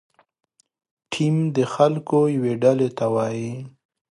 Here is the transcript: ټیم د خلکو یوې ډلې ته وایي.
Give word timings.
ټیم 1.11 1.35
د 1.55 1.57
خلکو 1.73 2.19
یوې 2.35 2.53
ډلې 2.63 2.89
ته 2.97 3.05
وایي. 3.13 3.53